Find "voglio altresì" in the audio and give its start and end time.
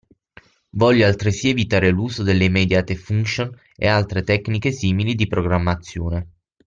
0.71-1.49